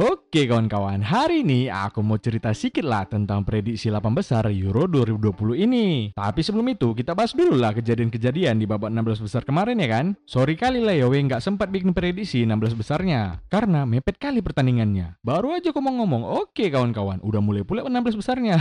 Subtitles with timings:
[0.00, 5.66] Oke kawan-kawan, hari ini aku mau cerita sedikit lah tentang prediksi 8 besar Euro 2020
[5.66, 6.16] ini.
[6.16, 10.06] Tapi sebelum itu, kita bahas dulu lah kejadian-kejadian di babak 16 besar kemarin ya kan?
[10.24, 15.20] Sorry kali lah Yowe nggak sempat bikin prediksi 16 besarnya, karena mepet kali pertandingannya.
[15.20, 18.56] Baru aja aku mau ngomong, oke kawan-kawan, udah mulai pula 16 besarnya.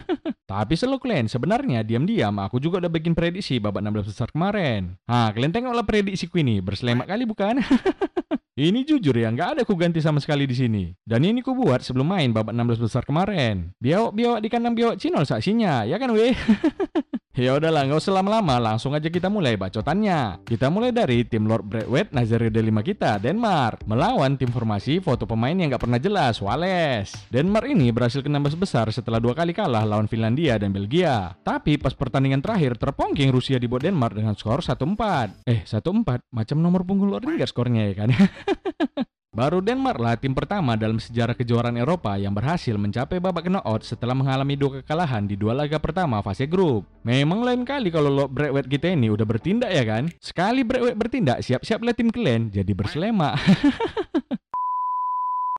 [0.52, 4.98] Tapi selalu kalian, sebenarnya diam-diam aku juga udah bikin prediksi babak 16 besar kemarin.
[5.08, 7.62] Nah, kalian tengoklah prediksiku ini, berselamat kali bukan?
[8.52, 10.84] Ini jujur ya, nggak ada ku ganti sama sekali di sini.
[11.08, 13.72] Dan ini ku buat sebelum main babak 16 besar kemarin.
[13.80, 16.36] Biawak-biawak di kandang biawak Cinol saksinya, ya kan weh?
[17.32, 20.44] Ya udahlah, nggak usah lama-lama, langsung aja kita mulai bacotannya.
[20.44, 25.56] Kita mulai dari tim Lord Bradwet Nazaré 5 kita, Denmark, melawan tim formasi foto pemain
[25.56, 27.08] yang nggak pernah jelas, Wales.
[27.32, 31.32] Denmark ini berhasil ke 16 besar setelah dua kali kalah lawan Finlandia dan Belgia.
[31.40, 35.48] Tapi pas pertandingan terakhir terpongking Rusia di bawah Denmark dengan skor 1-4.
[35.48, 36.36] Eh, 1-4?
[36.36, 38.12] Macam nomor punggung Lord Ringers skornya ya kan?
[39.32, 44.12] Baru Denmark lah tim pertama dalam sejarah kejuaraan Eropa yang berhasil mencapai babak knockout setelah
[44.12, 46.84] mengalami dua kekalahan di dua laga pertama fase grup.
[47.00, 50.12] Memang lain kali kalau lo Bradwet kita ini udah bertindak ya kan?
[50.20, 53.32] Sekali Bradwet bertindak, siap-siap lah tim kalian jadi berselema.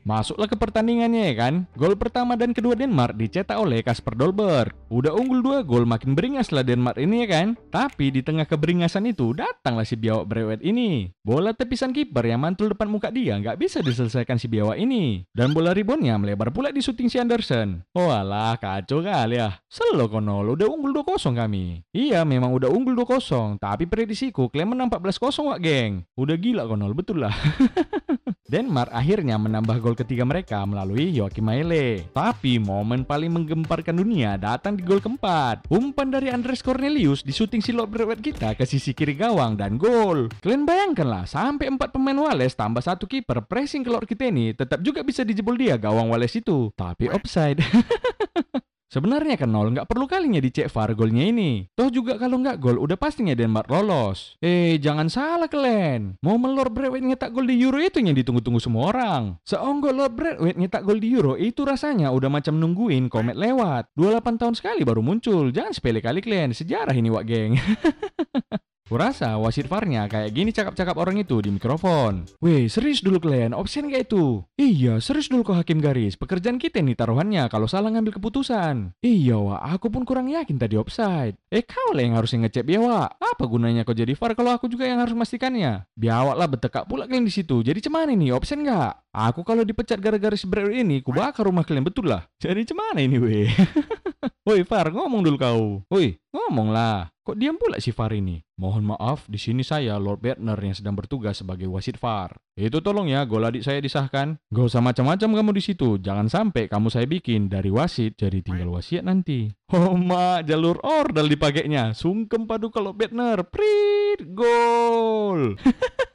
[0.03, 1.53] Masuklah ke pertandingannya ya kan.
[1.79, 4.75] Gol pertama dan kedua Denmark dicetak oleh Kasper Dolberg.
[4.91, 7.47] Udah unggul dua gol makin beringas lah Denmark ini ya kan.
[7.71, 11.07] Tapi di tengah keberingasan itu datanglah si biawak brewet ini.
[11.23, 15.23] Bola tepisan kiper yang mantul depan muka dia nggak bisa diselesaikan si biawak ini.
[15.31, 17.87] Dan bola ribonnya melebar pula di syuting si Anderson.
[17.95, 19.55] Walah kacau kali ya.
[19.71, 21.79] Selo konol udah unggul 2-0 kami.
[21.95, 23.55] Iya memang udah unggul 2-0.
[23.63, 26.03] Tapi prediksiku klaim menang 14-0 wak geng.
[26.19, 27.31] Udah gila konol betul lah.
[28.53, 32.09] Denmark akhirnya menambah gol ketiga mereka melalui Joachim Maele.
[32.11, 35.69] Tapi momen paling menggemparkan dunia datang di gol keempat.
[35.69, 40.27] Umpan dari Andres Cornelius di syuting silok berwet kita ke sisi kiri gawang dan gol.
[40.41, 45.05] Kalian bayangkanlah sampai empat pemain Wales tambah satu kiper pressing ke kita ini tetap juga
[45.05, 46.73] bisa dijebol dia gawang Wales itu.
[46.73, 47.61] Tapi offside.
[48.93, 51.65] Sebenarnya kan nol nggak perlu kalinya dicek VAR golnya ini.
[51.73, 54.37] Toh juga kalau nggak gol udah pastinya Denmark lolos.
[54.37, 56.21] Eh jangan salah kalian.
[56.21, 59.41] Mau melor Bradway nyetak gol di Euro itu yang ditunggu-tunggu semua orang.
[59.49, 63.89] Seonggol Lord Bradway nyetak gol di Euro itu rasanya udah macam nungguin komet lewat.
[63.97, 65.49] 28 tahun sekali baru muncul.
[65.49, 66.53] Jangan sepele kali kalian.
[66.53, 67.57] Sejarah ini wak geng.
[68.83, 72.27] Kurasa wasit farnya kayak gini cakap-cakap orang itu di mikrofon.
[72.43, 74.43] Weh, serius dulu kalian, option gak itu?
[74.59, 76.19] Iya, serius dulu kok hakim garis.
[76.19, 78.91] Pekerjaan kita nih taruhannya kalau salah ngambil keputusan.
[78.99, 81.39] Iya, wah, aku pun kurang yakin tadi offside.
[81.47, 83.07] Eh, kau lah yang harusnya ngecek biawa.
[83.07, 85.87] Apa gunanya kau jadi VAR kalau aku juga yang harus memastikannya?
[85.95, 87.63] Biawak lah betekak pula kalian di situ.
[87.63, 88.99] Jadi cuman ini, option gak?
[89.15, 90.43] Aku kalau dipecat gara-gara si
[90.75, 92.27] ini, ku bakar rumah kalian betul lah.
[92.35, 93.47] Jadi cuman ini, weh?
[94.47, 95.63] Woi, Far, ngomong dulu kau.
[95.87, 97.13] Woi, ngomong lah.
[97.23, 98.43] Kok diam pula si Far ini?
[98.59, 102.35] Mohon maaf, di sini saya Lord Bertner yang sedang bertugas sebagai wasit Far.
[102.59, 104.35] Itu tolong ya, gol adik saya disahkan.
[104.51, 105.95] Gak usah macam-macam kamu di situ.
[106.03, 109.47] Jangan sampai kamu saya bikin dari wasit jadi tinggal wasiat nanti.
[109.73, 111.97] Oh ma, jalur ordal dipakainya.
[111.97, 113.41] Sungkem padu kalau Bertner.
[113.47, 115.57] Prit, gol.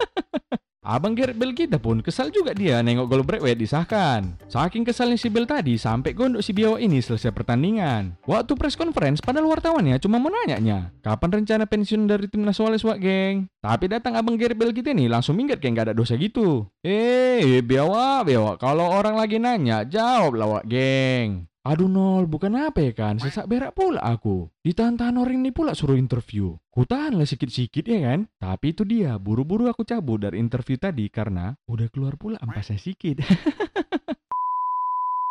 [0.88, 4.40] Abang Gareth Bale kita pun kesal juga dia nengok gol Bradway disahkan.
[4.48, 8.16] Saking kesalnya si Bale tadi sampai gondok si Biawa ini selesai pertandingan.
[8.24, 13.04] Waktu press conference padahal wartawannya cuma mau nanya kapan rencana pensiun dari timnas Wales wak
[13.04, 13.52] geng.
[13.60, 16.64] Tapi datang abang Gareth Bale kita nih langsung minggat kayak nggak ada dosa gitu.
[16.80, 21.52] Eh, Biawa, Biawa, kalau orang lagi nanya jawab lah wak geng.
[21.68, 24.48] Aduh nol, bukan apa ya kan, sesak berak pula aku.
[24.64, 26.56] Ditahan-tahan orang ini pula suruh interview.
[26.72, 28.24] Kutahanlah sikit-sikit ya kan.
[28.40, 33.20] Tapi itu dia, buru-buru aku cabut dari interview tadi karena udah keluar pula ampasnya sikit.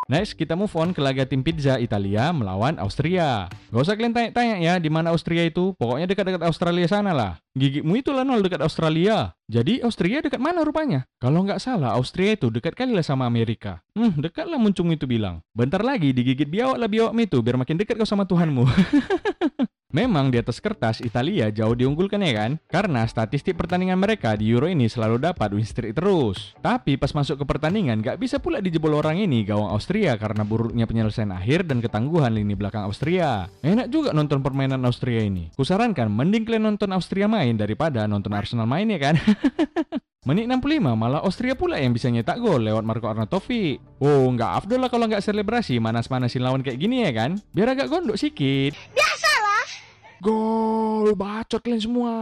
[0.08, 3.52] Next, kita move on ke laga tim pizza Italia melawan Austria.
[3.76, 5.76] Gak usah kalian tanya-tanya ya di mana Austria itu.
[5.76, 7.44] Pokoknya dekat-dekat Australia sana lah.
[7.60, 9.36] Gigimu itu lah nol dekat Australia.
[9.52, 11.04] Jadi Austria dekat mana rupanya?
[11.20, 13.84] Kalau nggak salah, Austria itu dekat kali lah sama Amerika.
[14.00, 15.44] Hmm, dekat lah muncung itu bilang.
[15.52, 18.64] Bentar lagi digigit biawak lah biawakmu itu biar makin dekat kau sama Tuhanmu.
[19.98, 22.62] Memang di atas kertas Italia jauh diunggulkan ya kan?
[22.70, 26.54] Karena statistik pertandingan mereka di Euro ini selalu dapat win streak terus.
[26.62, 30.86] Tapi pas masuk ke pertandingan gak bisa pula dijebol orang ini gawang Austria karena buruknya
[30.86, 33.50] penyelesaian akhir dan ketangguhan lini belakang Austria.
[33.66, 35.50] Enak juga nonton permainan Austria ini.
[35.58, 39.18] Kusarankan mending kalian nonton Austria main daripada nonton Arsenal main ya kan?
[40.30, 43.82] Menit 65 malah Austria pula yang bisa nyetak gol lewat Marco Arnautovic.
[43.98, 47.42] Oh, nggak afdol lah kalau nggak selebrasi manas-manasin lawan kayak gini ya kan?
[47.50, 48.78] Biar agak gondok sikit.
[48.94, 49.07] Biasalah.
[50.18, 52.14] Gol, bacot kalian semua,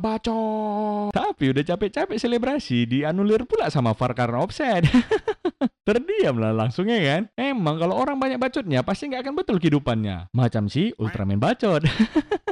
[0.00, 1.12] bacot.
[1.12, 4.88] Tapi udah capek-capek selebrasi, dianulir pula sama VAR karena offset.
[5.86, 7.22] Terdiam lah langsungnya kan.
[7.36, 10.32] Emang kalau orang banyak bacotnya pasti nggak akan betul kehidupannya.
[10.32, 11.84] Macam si Ultraman bacot.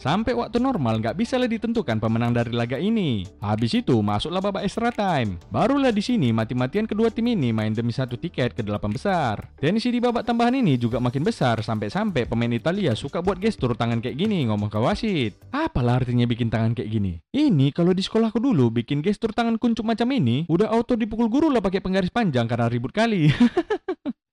[0.00, 3.28] Sampai waktu normal nggak bisa lah ditentukan pemenang dari laga ini.
[3.36, 5.36] Habis itu masuklah babak extra time.
[5.52, 9.52] Barulah di sini mati-matian kedua tim ini main demi satu tiket ke delapan besar.
[9.60, 14.00] Tensi di babak tambahan ini juga makin besar sampai-sampai pemain Italia suka buat gestur tangan
[14.00, 15.36] kayak gini ngomong ke wasit.
[15.52, 17.20] Apalah artinya bikin tangan kayak gini?
[17.36, 21.52] Ini kalau di sekolahku dulu bikin gestur tangan kuncup macam ini udah auto dipukul guru
[21.52, 23.28] lah pakai penggaris panjang karena ribut kali.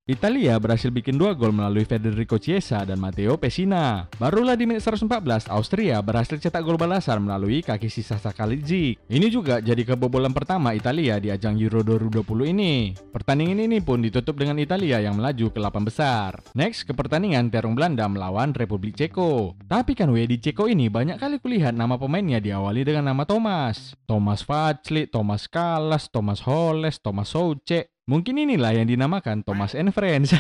[0.07, 4.07] Italia berhasil bikin dua gol melalui Federico Chiesa dan Matteo Pessina.
[4.15, 9.04] Barulah di menit 114, Austria berhasil cetak gol balasan melalui kaki sisa Sakalidzic.
[9.12, 12.24] Ini juga jadi kebobolan pertama Italia di ajang Euro 2020
[12.56, 12.95] ini.
[12.95, 16.39] Pertandingan ini pun ditutup dengan Italia yang melaju ke 8 besar.
[16.56, 19.60] Next ke pertandingan Terung Belanda melawan Republik Ceko.
[19.68, 23.92] Tapi kan di Ceko ini banyak kali kulihat nama pemainnya diawali dengan nama Thomas.
[24.07, 30.31] Thomas Vaclik, Thomas Kalas, Thomas Holes, Thomas Soucek, Mungkin inilah yang dinamakan Thomas and Friends.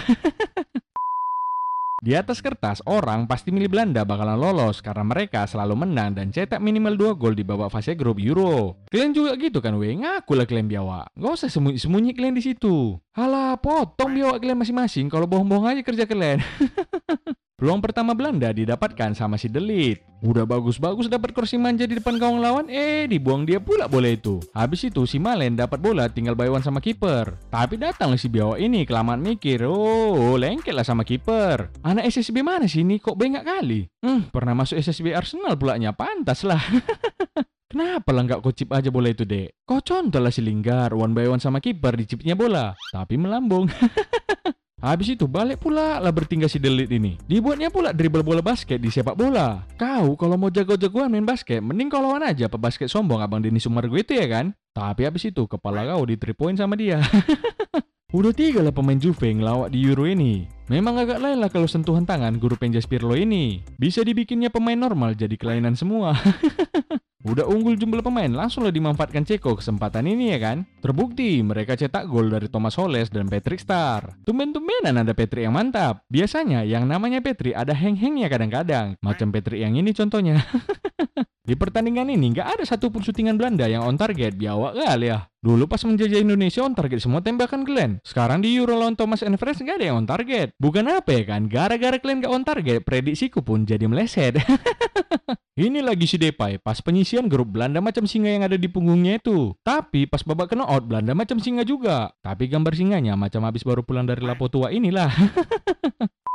[1.97, 6.63] Di atas kertas, orang pasti milih Belanda bakalan lolos karena mereka selalu menang dan cetak
[6.63, 8.87] minimal 2 gol di babak fase grup Euro.
[8.87, 9.91] Kalian juga gitu kan, weh?
[9.99, 11.11] Ngaku lah kalian biawak.
[11.19, 12.95] Gak usah sembunyi-sembunyi kalian di situ.
[13.11, 16.39] Halah, potong biawak kalian masing-masing kalau bohong-bohong aja kerja kalian.
[17.57, 20.05] Peluang pertama Belanda didapatkan sama si Delit.
[20.21, 24.37] Udah bagus-bagus dapat kursi manja di depan gawang lawan, eh dibuang dia pula bola itu.
[24.53, 27.33] Habis itu si Malen dapat bola tinggal bayuan sama kiper.
[27.49, 31.73] Tapi datanglah si biawak ini kelamaan mikir, oh lengket lah sama kiper.
[31.81, 33.89] Anak SSB mana sih ini kok bengak kali?
[34.05, 36.61] Hmm, pernah masuk SSB Arsenal pulanya, pantas lah.
[37.73, 39.65] Kenapa lah nggak kocip aja bola itu, dek?
[39.65, 42.77] Kok contoh lah si Linggar, one by one sama kiper dicipnya bola.
[42.93, 43.65] Tapi melambung.
[44.77, 47.17] Habis itu balik pula lah bertingkah si Delit ini.
[47.25, 49.65] Dibuatnya pula dribble bola basket di sepak bola.
[49.73, 54.13] Kau kalau mau jago-jagoan main basket, mending kalau aja pebasket sombong abang Denny Sumargo itu
[54.13, 54.53] ya kan?
[54.77, 57.01] Tapi habis itu kepala kau di 3 point sama dia.
[58.13, 60.45] Udah tiga lah pemain Juve ngelawak di Euro ini.
[60.69, 63.65] Memang agak lain lah kalau sentuhan tangan guru Penjas Pirlo ini.
[63.81, 66.13] Bisa dibikinnya pemain normal jadi kelainan semua.
[67.27, 70.63] Udah unggul jumlah pemain, langsunglah dimanfaatkan Ceko kesempatan ini ya kan?
[70.79, 74.15] Terbukti mereka cetak gol dari Thomas Holes dan Patrick Star.
[74.23, 76.07] Tumben-tumbenan ada Patrick yang mantap.
[76.07, 78.95] Biasanya yang namanya Patrick ada heng-hengnya kadang-kadang.
[79.03, 80.39] Macam Patrick yang ini contohnya.
[81.47, 85.31] Di pertandingan ini nggak ada satupun syutingan Belanda yang on target, biawak kali ya.
[85.39, 88.03] Dulu pas menjajah Indonesia on target semua tembakan Glenn.
[88.03, 90.51] Sekarang di Euro lawan Thomas and Friends nggak ada yang on target.
[90.59, 94.43] Bukan apa ya kan, gara-gara kalian nggak on target, prediksiku pun jadi meleset.
[95.55, 99.55] Ini lagi si Depay, pas penyisian grup Belanda macam singa yang ada di punggungnya itu.
[99.63, 102.11] Tapi pas babak kena out, Belanda macam singa juga.
[102.19, 105.07] Tapi gambar singanya macam habis baru pulang dari Lapo Tua inilah.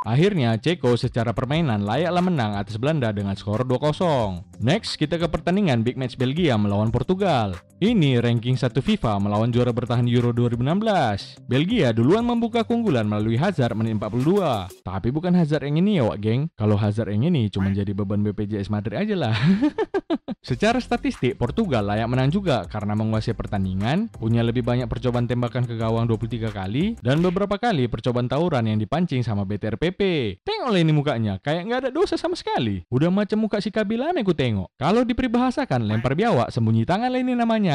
[0.00, 4.40] Akhirnya, Ceko secara permainan layaklah menang atas Belanda dengan skor 2-0.
[4.56, 7.60] Next, kita ke pertandingan big match Belgia melawan Portugal.
[7.80, 11.40] Ini ranking 1 FIFA melawan juara bertahan Euro 2016.
[11.48, 14.84] Belgia duluan membuka keunggulan melalui Hazard menit 42.
[14.84, 16.52] Tapi bukan Hazard yang ini ya wak geng.
[16.60, 19.32] Kalau Hazard yang ini cuma jadi beban BPJS Madrid aja lah.
[20.40, 25.76] Secara statistik, Portugal layak menang juga karena menguasai pertandingan, punya lebih banyak percobaan tembakan ke
[25.76, 30.00] gawang 23 kali, dan beberapa kali percobaan tawuran yang dipancing sama BTRPP.
[30.40, 32.80] Tengoklah ini mukanya, kayak nggak ada dosa sama sekali.
[32.88, 34.72] Udah macam muka si Kabila ku tengok.
[34.80, 37.69] Kalau diperbahasakan, lempar biawak, sembunyi tangan lah ini namanya.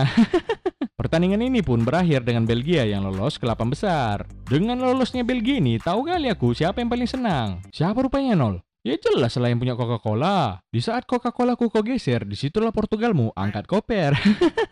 [0.99, 4.27] Pertandingan ini pun berakhir dengan Belgia yang lolos ke 8 besar.
[4.49, 7.63] Dengan lolosnya Belgia ini, tahu kali aku siapa yang paling senang?
[7.71, 8.65] Siapa rupanya nol?
[8.85, 10.61] Ya jelas selain punya Coca-Cola.
[10.69, 14.13] Di saat Coca-Cola ku kau geser, di situlah Portugalmu angkat koper.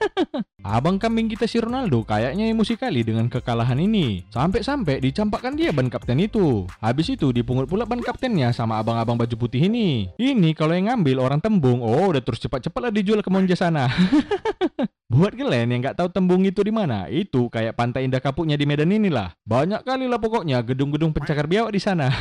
[0.62, 4.22] Abang kambing kita si Ronaldo kayaknya emosi kali dengan kekalahan ini.
[4.30, 6.70] Sampai-sampai dicampakkan dia ban kapten itu.
[6.78, 10.14] Habis itu dipungut pula ban kaptennya sama abang-abang baju putih ini.
[10.22, 13.90] Ini kalau yang ngambil orang tembung, oh udah terus cepat-cepat lah dijual ke Monja sana.
[15.14, 18.66] Buat kalian yang nggak tahu tembung itu di mana, itu kayak pantai indah kapuknya di
[18.66, 19.38] Medan inilah.
[19.46, 22.10] Banyak kali lah pokoknya gedung-gedung pencakar biawak di sana.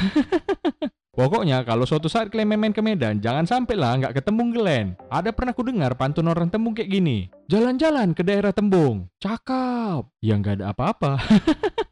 [1.13, 4.49] Pokoknya kalau suatu saat kalian main-main ke Medan, jangan sampai lah nggak ke Tembung.
[5.13, 7.29] Ada pernah ku dengar pantun orang Tembung kayak gini.
[7.53, 9.13] Jalan-jalan ke daerah Tembung.
[9.21, 10.09] Cakep.
[10.25, 11.21] yang nggak ada apa-apa.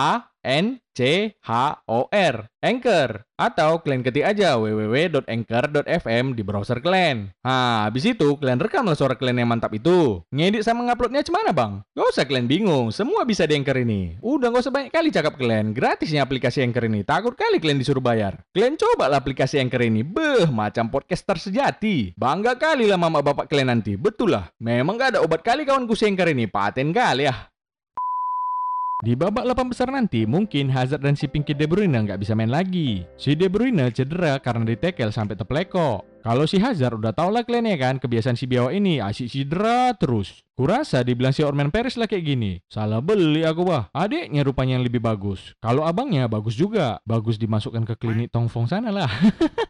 [0.00, 7.32] A N C H O R Anchor atau kalian ketik aja www.anchor.fm di browser kalian.
[7.40, 10.20] Nah, habis itu kalian rekamlah suara kalian yang mantap itu.
[10.28, 11.80] Ngedit sama nguploadnya cemana bang?
[11.96, 14.20] Gak usah kalian bingung, semua bisa di Anchor ini.
[14.20, 17.00] Udah gak usah banyak kali cakap kalian, gratisnya aplikasi Anchor ini.
[17.00, 18.44] Takut kali kalian disuruh bayar.
[18.52, 22.12] Kalian coba lah aplikasi Anchor ini, beh, macam podcaster sejati.
[22.16, 24.52] Bangga kali lah mama bapak kalian nanti, betul lah.
[24.60, 27.49] Memang gak ada obat kali kawanku si Anchor ini, paten kali ya.
[29.00, 32.52] Di babak 8 besar nanti, mungkin Hazard dan si Pinky De Bruyne nggak bisa main
[32.52, 33.08] lagi.
[33.16, 36.09] Si De Bruyne cedera karena ditekel sampai tepleko.
[36.20, 39.96] Kalau si Hazard udah tau lah kalian ya kan, kebiasaan si biawa ini asik cedera
[39.96, 40.44] terus.
[40.52, 42.60] Kurasa dibilang si Orman Paris lah kayak gini.
[42.68, 43.88] Salah beli aku bah.
[43.96, 45.56] Adiknya rupanya yang lebih bagus.
[45.64, 47.00] Kalau abangnya bagus juga.
[47.08, 49.08] Bagus dimasukkan ke klinik Tongfong sana lah.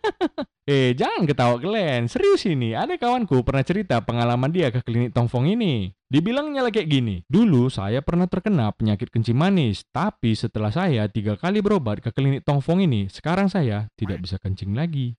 [0.67, 2.11] eh, jangan ketawa kalian.
[2.11, 5.95] Serius ini, ada kawanku pernah cerita pengalaman dia ke klinik Tongfong ini.
[6.11, 11.39] Dibilangnya lah kayak gini, dulu saya pernah terkena penyakit kencing manis, tapi setelah saya tiga
[11.39, 15.15] kali berobat ke klinik Tongfong ini, sekarang saya tidak bisa kencing lagi.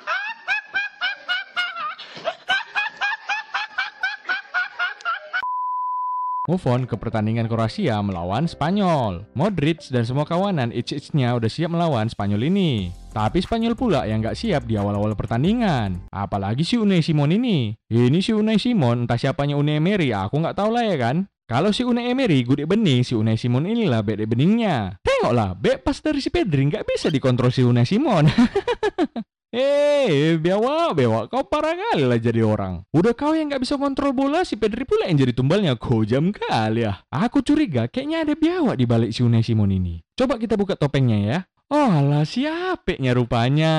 [6.50, 9.30] Move on ke pertandingan Kroasia melawan Spanyol.
[9.38, 12.90] Modric dan semua kawanan itch-itchnya udah siap melawan Spanyol ini.
[13.14, 16.02] Tapi Spanyol pula yang nggak siap di awal-awal pertandingan.
[16.10, 17.78] Apalagi si Unai Simon ini.
[17.94, 21.30] Ini si Unai Simon, entah siapanya Unai Emery, aku nggak tahu lah ya kan.
[21.46, 24.98] Kalau si Unai Emery gede bening, si Unai Simon inilah bede beningnya.
[25.06, 28.26] Tengoklah, bek pas dari si Pedri nggak bisa dikontrol si Unai Simon.
[29.52, 32.88] Eh, bewa, bewa, kau parah kali lah jadi orang.
[32.96, 35.76] Udah kau yang nggak bisa kontrol bola, si Pedri pula yang jadi tumbalnya.
[35.76, 37.04] Kau jam kali ya.
[37.12, 40.00] Aku curiga kayaknya ada biawak di balik si Unai Simon ini.
[40.16, 41.38] Coba kita buka topengnya ya.
[41.68, 43.76] Oh alah siapeknya rupanya.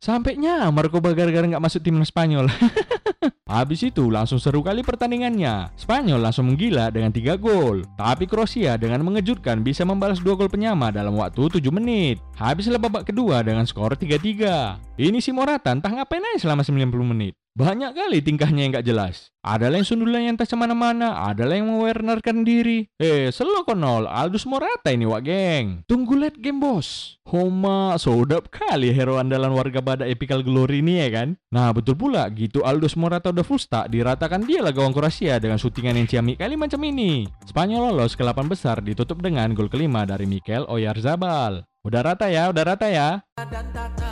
[0.00, 2.48] Sampai nyamar kau gara-gara nggak masuk timnas Spanyol.
[3.50, 5.74] Habis itu langsung seru kali pertandingannya.
[5.74, 7.82] Spanyol langsung menggila dengan 3 gol.
[7.98, 12.22] Tapi Kroasia dengan mengejutkan bisa membalas 2 gol penyama dalam waktu 7 menit.
[12.38, 14.78] Habislah babak kedua dengan skor 3-3.
[15.02, 17.34] Ini si Morata entah ngapain aja selama 90 menit.
[17.58, 19.34] Banyak kali tingkahnya yang gak jelas.
[19.42, 22.86] Ada yang sundulan yang entah ke mana-mana, ada yang mewernerkan diri.
[23.00, 25.66] Eh, selo konol, Aldus Morata ini wak geng.
[25.90, 27.18] Tunggu late game bos.
[27.26, 31.28] Homa, sodap kali hero andalan warga badak epical glory ini ya kan.
[31.50, 35.58] Nah betul pula, gitu Aldus Morata udah full stack, diratakan dia lah gawang Kroasia dengan
[35.58, 37.26] syutingan yang ciamik kali macam ini.
[37.48, 41.66] Spanyol lolos ke 8 besar ditutup dengan gol kelima dari Mikel Oyarzabal.
[41.80, 43.24] Udah rata ya, udah rata ya.
[43.40, 44.09] Dan tata, jelek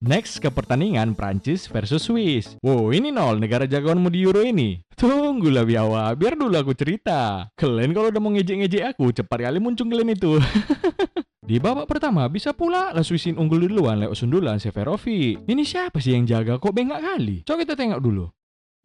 [0.00, 2.56] Next ke pertandingan Prancis versus Swiss.
[2.64, 4.80] Wow, ini nol negara jagoanmu di Euro ini.
[4.96, 7.44] Tunggulah biawa, biar dulu aku cerita.
[7.52, 10.40] Kalian kalau udah mau ngejek-ngejek aku, cepat kali muncul kalian itu.
[11.50, 15.44] Di babak pertama bisa pula lah Swissin unggul duluan lewat sundulan Severovic.
[15.44, 17.44] Ini siapa sih yang jaga kok bengak kali?
[17.44, 18.24] Coba kita tengok dulu.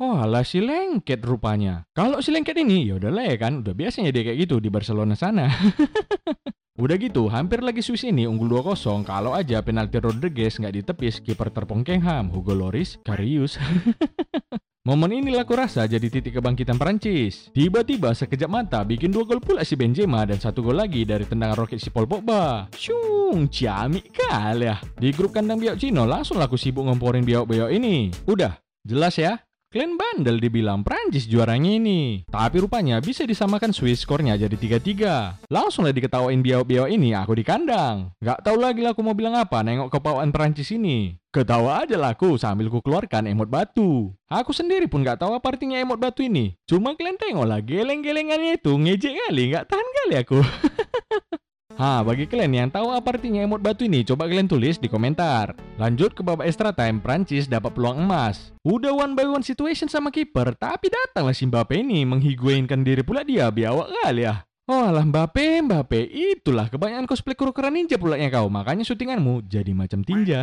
[0.03, 1.87] Oh alah si lengket rupanya.
[1.95, 4.67] Kalau si lengket ini ya udah lah ya kan, udah biasanya dia kayak gitu di
[4.67, 5.47] Barcelona sana.
[6.75, 11.47] udah gitu, hampir lagi Swiss ini unggul 2-0 kalau aja penalti Rodriguez nggak ditepis kiper
[11.47, 13.55] terpongkengham Hugo Loris Karius.
[14.85, 17.49] Momen inilah kurasa jadi titik kebangkitan Prancis.
[17.57, 21.65] Tiba-tiba sekejap mata bikin dua gol pula si Benzema dan satu gol lagi dari tendangan
[21.65, 22.69] roket si Paul Pogba.
[22.77, 24.77] Syung, ciamik kali ya.
[24.93, 28.13] Di grup kandang biak Cino langsung laku sibuk ngomporin biak-biak ini.
[28.29, 29.41] Udah, jelas ya?
[29.75, 32.23] Kalian bandel dibilang Prancis juaranya ini.
[32.31, 35.51] Tapi rupanya bisa disamakan Swiss skornya jadi 3-3.
[35.51, 38.15] Langsunglah diketawain biau-biau ini aku di kandang.
[38.23, 41.19] Gak tau lagi lah aku mau bilang apa nengok kepawaan Prancis ini.
[41.27, 44.15] Ketawa aja lah aku sambil ku keluarkan emot batu.
[44.31, 46.55] Aku sendiri pun gak tahu apa artinya emot batu ini.
[46.63, 50.39] Cuma kalian tengok lah geleng-gelengannya itu ngejek kali, gak tahan kali aku.
[51.75, 55.51] Ha, bagi kalian yang tahu apa artinya emot batu ini, coba kalian tulis di komentar.
[55.75, 58.55] Lanjut ke babak extra time, Prancis dapat peluang emas.
[58.63, 63.27] Udah one by one situation sama kiper, tapi datanglah si Mbappe ini menghiguainkan diri pula
[63.27, 64.47] dia, biawak kali ya.
[64.65, 69.77] Oh alah Mbappe, Mbappe, itulah kebanyakan cosplay kura-kura ninja pula ya kau, makanya syutinganmu jadi
[69.77, 70.41] macam tinja.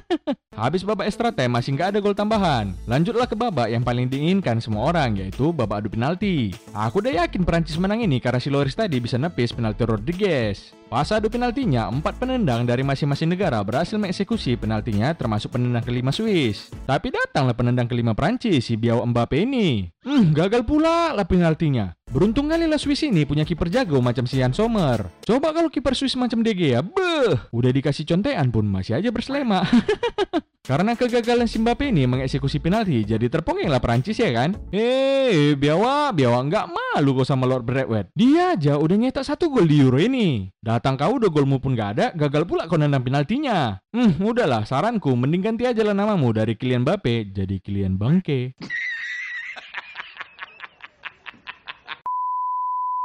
[0.56, 2.72] Habis babak extra time masih nggak ada gol tambahan.
[2.88, 6.56] Lanjutlah ke babak yang paling diinginkan semua orang, yaitu babak adu penalti.
[6.72, 10.72] Aku udah yakin Perancis menang ini karena si Loris tadi bisa nepis penalti Rodriguez.
[10.88, 16.72] Pas adu penaltinya, empat penendang dari masing-masing negara berhasil mengeksekusi penaltinya termasuk penendang kelima Swiss.
[16.88, 19.92] Tapi datanglah penendang kelima Prancis, si Biao Mbappe ini.
[20.08, 21.97] Hmm, gagal pula lah penaltinya.
[22.08, 25.12] Beruntung kali lah Swiss ini punya kiper jago macam si Jan Sommer.
[25.28, 29.60] Coba kalau kiper Swiss macam DG ya, beh, udah dikasih contean pun masih aja berselema.
[30.68, 34.56] Karena kegagalan Mbappe ini mengeksekusi penalti, jadi terpongenglah Prancis ya kan?
[34.72, 38.08] Eh, biawa, biawa nggak malu kok sama Lord Bradwet.
[38.16, 40.48] Dia aja udah nyetak satu gol di Euro ini.
[40.64, 43.84] Datang kau udah golmu pun nggak ada, gagal pula kau nendang penaltinya.
[43.92, 48.56] Hmm, udahlah, saranku mending ganti aja lah namamu dari Kylian Mbappe jadi Kylian Bangke.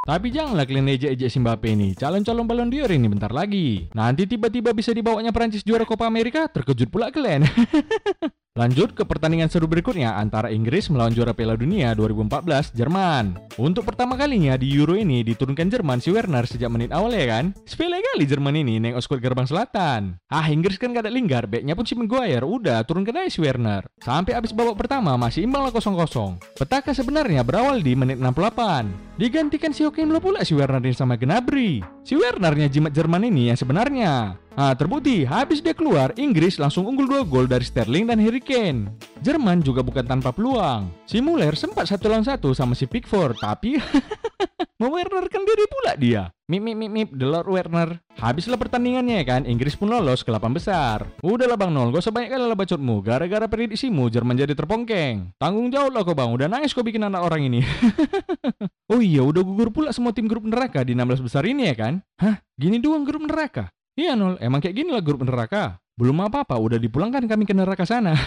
[0.03, 1.95] Tapi janganlah kalian ejek-ejek si Mbappe ini.
[1.95, 3.87] Calon-calon balon dior ini bentar lagi.
[3.95, 7.47] Nanti tiba-tiba bisa dibawanya Prancis juara Copa Amerika, terkejut pula kalian.
[8.53, 13.33] Lanjut ke pertandingan seru berikutnya antara Inggris melawan juara Piala Dunia 2014 Jerman.
[13.57, 17.57] Untuk pertama kalinya di Euro ini diturunkan Jerman si Werner sejak menit awal ya kan?
[17.65, 20.21] Sepele kali Jerman ini nengok skuad gerbang selatan.
[20.29, 23.89] Ah Inggris kan gak ada Lingard, backnya pun si Maguire, udah turunkan aja si Werner.
[23.97, 26.37] Sampai habis babak pertama masih imbang lah kosong-kosong.
[26.53, 29.17] Petaka sebenarnya berawal di menit 68.
[29.17, 31.81] Digantikan si Joachim Low pula si Werner sama Gnabry.
[32.05, 34.37] Si Wernernya jimat Jerman ini yang sebenarnya.
[34.53, 38.93] Nah, terbukti habis dia keluar, Inggris langsung unggul 2 gol dari Sterling dan Harry Kane.
[39.25, 40.93] Jerman juga bukan tanpa peluang.
[41.09, 43.81] Si Muller sempat satu lawan satu sama si Pickford, tapi
[44.81, 46.23] mewernerkan diri pula dia.
[46.45, 47.97] Mip mip mip mip, The Lord Werner.
[48.21, 51.09] Habislah pertandingannya kan, Inggris pun lolos ke 8 besar.
[51.25, 53.01] Udahlah Bang Nol, gak usah banyak kali lah bacotmu.
[53.01, 55.33] Gara-gara prediksimu, Jerman jadi terpongkeng.
[55.41, 57.65] Tanggung jawab lah kau Bang, udah nangis kau bikin anak orang ini.
[58.93, 62.05] oh iya, udah gugur pula semua tim grup neraka di 16 besar ini ya kan?
[62.21, 62.37] Hah?
[62.53, 63.73] Gini doang grup neraka?
[63.93, 65.77] Iya nol, emang kayak gini lah grup neraka.
[65.93, 68.17] Belum apa-apa, udah dipulangkan kami ke neraka sana.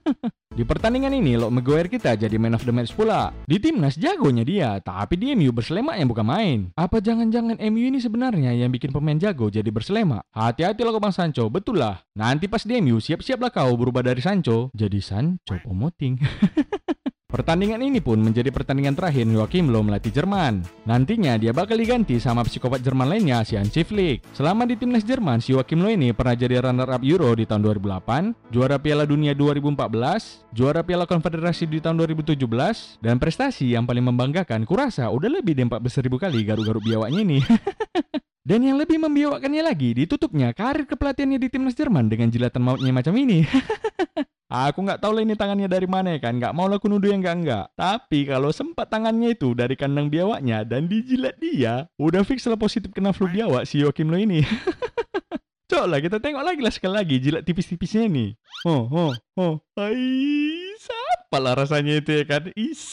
[0.58, 3.30] di pertandingan ini, Lo Maguire kita jadi man of the match pula.
[3.46, 6.58] Di timnas jagonya dia, tapi di MU berselema yang bukan main.
[6.74, 10.26] Apa jangan-jangan MU ini sebenarnya yang bikin pemain jago jadi berselema?
[10.34, 12.02] Hati-hati lo Bang Sancho, betul lah.
[12.18, 16.18] Nanti pas di MU, siap-siaplah kau berubah dari Sancho jadi Sancho Pomoting.
[17.32, 20.60] Pertandingan ini pun menjadi pertandingan terakhir Joachim Low melatih Jerman.
[20.84, 24.20] Nantinya dia bakal diganti sama psikopat Jerman lainnya, si Hansi Flick.
[24.36, 28.52] Selama di timnas Jerman, si Joachim Low ini pernah jadi runner-up Euro di tahun 2008,
[28.52, 34.68] juara Piala Dunia 2014, juara Piala Konfederasi di tahun 2017, dan prestasi yang paling membanggakan
[34.68, 37.40] kurasa udah lebih dari 14.000 kali garuk-garuk biawaknya ini.
[38.42, 43.16] Dan yang lebih membiawakannya lagi, ditutupnya karir kepelatihannya di timnas Jerman dengan jilatan mautnya macam
[43.16, 43.46] ini.
[44.52, 47.08] Aku nggak tahu lah ini tangannya dari mana ya kan, nggak mau lah aku nuduh
[47.08, 47.66] yang nggak nggak.
[47.72, 52.92] Tapi kalau sempat tangannya itu dari kandang biawaknya dan dijilat dia, udah fix lah positif
[52.92, 54.44] kena flu biawak si Joakim lo ini.
[55.72, 58.36] Coba lah kita tengok lagi lah sekali lagi jilat tipis-tipisnya ini.
[58.68, 59.54] Oh, oh, oh.
[59.72, 62.52] Hai, siapa lah rasanya itu ya kan?
[62.52, 62.84] Is.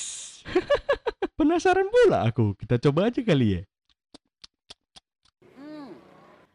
[1.36, 2.56] Penasaran pula aku.
[2.56, 3.62] Kita coba aja kali ya.
[5.60, 5.92] Hmm,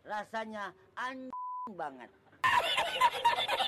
[0.09, 2.09] rasanya anjing banget.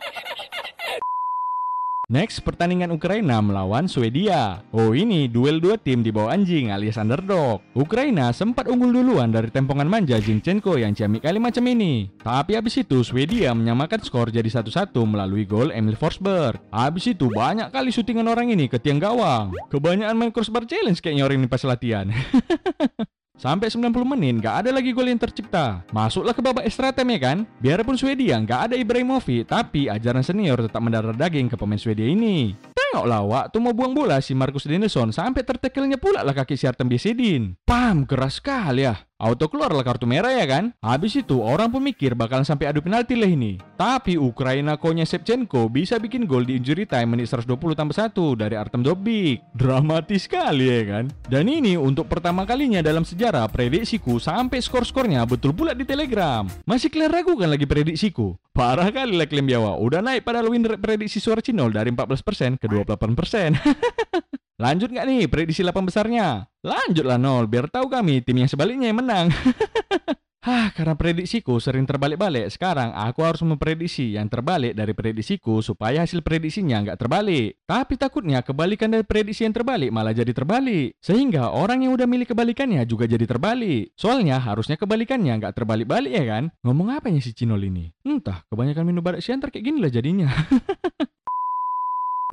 [2.07, 4.62] Next, pertandingan Ukraina melawan Swedia.
[4.71, 7.59] Oh ini, duel dua tim di bawah anjing alias underdog.
[7.75, 12.07] Ukraina sempat unggul duluan dari tempongan manja Zinchenko yang ciamik kali macam ini.
[12.23, 16.62] Tapi habis itu Swedia menyamakan skor jadi satu-satu melalui gol Emil Forsberg.
[16.71, 19.51] Habis itu banyak kali syutingan orang ini ke tiang gawang.
[19.66, 22.07] Kebanyakan main crossbar challenge kayaknya orang ini pas latihan.
[23.37, 25.85] Sampai 90 menit gak ada lagi gol yang tercipta.
[25.92, 27.38] Masuklah ke babak extra time ya kan?
[27.61, 32.57] Biarpun Swedia gak ada Ibrahimovic, tapi ajaran senior tetap mendarah daging ke pemain Swedia ini.
[32.72, 36.88] Tengoklah waktu mau buang bola si Marcus Denison sampai tertekelnya pula lah kaki si Artem
[36.88, 37.55] Biesedin.
[37.62, 39.06] Pam, keras sekali ya.
[39.16, 40.76] Auto keluarlah kartu merah ya kan?
[40.85, 43.57] Habis itu orang pun mikir bakalan sampai adu penalti lah ini.
[43.81, 48.61] Tapi Ukraina konya Shevchenko bisa bikin gol di injury time menit 120 tambah 1 dari
[48.61, 49.40] Artem Dobik.
[49.57, 51.05] Dramatis sekali ya kan?
[51.33, 56.44] Dan ini untuk pertama kalinya dalam sejarah prediksiku sampai skor-skornya betul pula di Telegram.
[56.68, 58.37] Masih kalian ragukan lagi prediksiku?
[58.52, 59.81] Parah kali lah klaim Jawa.
[59.81, 64.37] Udah naik pada win rate prediksi suara Cinol dari 14% ke 28%.
[64.57, 66.49] Lanjut nggak nih prediksi 8 besarnya?
[66.64, 69.29] Lanjutlah nol, biar tahu kami tim yang sebaliknya yang menang.
[70.47, 76.23] Hah, karena prediksiku sering terbalik-balik, sekarang aku harus memprediksi yang terbalik dari prediksiku supaya hasil
[76.23, 77.59] prediksinya nggak terbalik.
[77.66, 80.95] Tapi takutnya kebalikan dari prediksi yang terbalik malah jadi terbalik.
[81.03, 83.90] Sehingga orang yang udah milih kebalikannya juga jadi terbalik.
[83.99, 86.55] Soalnya harusnya kebalikannya nggak terbalik-balik ya kan?
[86.62, 87.90] Ngomong apa ya si Cinol ini?
[88.07, 90.31] Entah, kebanyakan minum badak siantar kayak gini lah jadinya.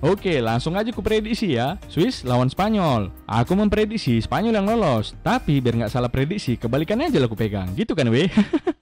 [0.04, 1.80] Oke, langsung aja ku prediksi ya.
[1.88, 3.08] Swiss lawan Spanyol.
[3.24, 5.16] Aku memprediksi Spanyol yang lolos.
[5.24, 7.72] Tapi biar nggak salah prediksi, kebalikannya aja lah aku pegang.
[7.72, 8.28] Gitu kan, weh?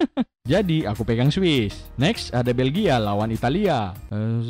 [0.53, 1.87] Jadi aku pegang Swiss.
[1.95, 3.95] Next ada Belgia lawan Italia.
[4.11, 4.43] Uh,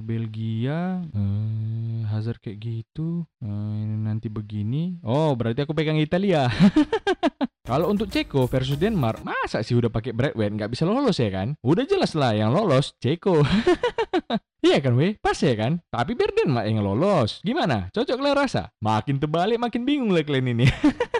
[0.00, 3.28] Belgia, uh, Hazard kayak gitu.
[3.44, 3.76] Uh,
[4.08, 4.96] nanti begini.
[5.04, 6.48] Oh, berarti aku pegang Italia.
[7.64, 11.56] Kalau untuk Ceko versus Denmark, masa sih udah pakai Bradway nggak bisa lolos ya kan?
[11.64, 13.40] Udah jelas lah yang lolos Ceko.
[14.68, 15.16] iya kan weh?
[15.16, 15.80] Pas ya kan?
[15.88, 17.40] Tapi biar Denmark yang lolos.
[17.40, 17.88] Gimana?
[17.88, 18.68] Cocok lah rasa?
[18.84, 20.68] Makin terbalik makin bingung lah kalian ini.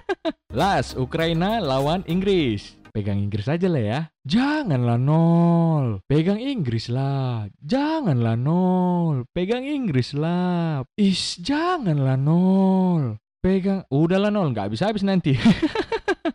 [0.52, 2.76] Last, Ukraina lawan Inggris.
[2.92, 4.00] Pegang Inggris aja lah ya.
[4.28, 6.04] Janganlah nol.
[6.04, 7.48] Pegang Inggris lah.
[7.64, 9.24] Janganlah nol.
[9.33, 10.85] Pegang Inggris lah.
[11.00, 13.16] Is, janganlah nol.
[13.40, 15.40] Pegang, udahlah nol, nggak bisa habis nanti.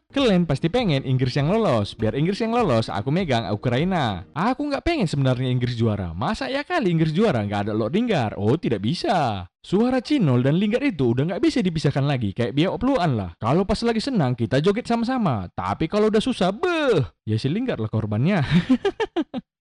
[0.09, 1.93] Kalian pasti pengen Inggris yang lolos.
[1.93, 4.25] Biar Inggris yang lolos, aku megang Ukraina.
[4.33, 6.17] Aku nggak pengen sebenarnya Inggris juara.
[6.17, 8.33] Masa ya kali Inggris juara nggak ada Lord Lingard?
[8.33, 9.45] Oh, tidak bisa.
[9.61, 13.37] Suara Cinol dan Lingard itu udah nggak bisa dipisahkan lagi, kayak biar opluan lah.
[13.37, 15.45] Kalau pas lagi senang, kita joget sama-sama.
[15.53, 18.41] Tapi kalau udah susah, beh, ya si Lingard lah korbannya.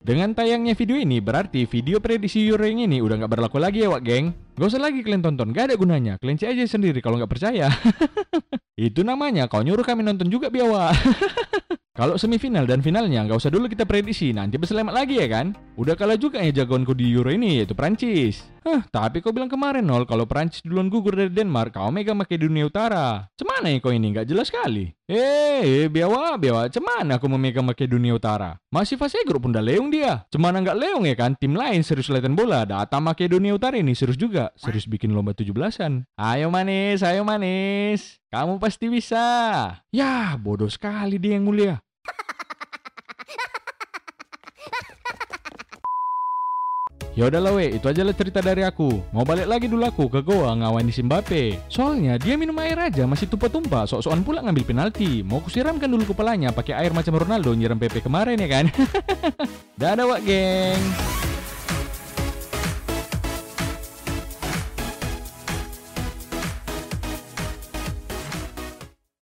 [0.08, 4.08] Dengan tayangnya video ini, berarti video prediksi Euro ini udah nggak berlaku lagi ya, Wak
[4.08, 4.32] geng.
[4.56, 6.16] Gak usah lagi kalian tonton, gak ada gunanya.
[6.16, 7.68] Kalian cek aja sendiri kalau nggak percaya.
[8.88, 10.96] Itu namanya kau nyuruh kami nonton juga biawa.
[11.98, 15.52] Kalau semifinal dan finalnya nggak usah dulu kita prediksi, nanti berselamat lagi ya kan?
[15.74, 18.48] Udah kalah juga ya jagoanku di Euro ini yaitu Prancis.
[18.66, 22.38] Hah, tapi kau bilang kemarin nol kalau Prancis duluan gugur dari Denmark, kau mega pakai
[22.42, 23.30] dunia utara.
[23.38, 24.90] Cemana ya kau ini nggak jelas sekali.
[25.08, 28.60] Eh, biawa, biawa, cemana aku memegang pakai dunia utara?
[28.68, 30.26] Masih fase grup pun udah leung dia.
[30.28, 31.32] Cemana nggak leung ya kan?
[31.38, 34.52] Tim lain serius latihan bola, datang pakai dunia utara ini serius juga.
[34.58, 36.04] Serius bikin lomba 17-an.
[36.18, 38.20] Ayo manis, ayo manis.
[38.28, 39.24] Kamu pasti bisa.
[39.88, 41.80] Ya, bodoh sekali dia yang mulia.
[47.18, 49.02] Ya udahlah we, itu aja lah cerita dari aku.
[49.10, 51.58] Mau balik lagi dulu aku ke Goa ngawani Simbape.
[51.66, 55.26] Soalnya dia minum air aja masih tumpah-tumpah, sok-sokan pula ngambil penalti.
[55.26, 58.70] Mau kusiramkan dulu kepalanya pakai air macam Ronaldo nyiram Pepe kemarin ya kan.
[59.82, 60.78] Dadah wak geng.